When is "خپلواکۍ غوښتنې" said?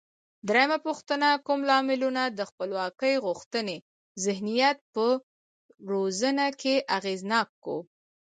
2.49-3.77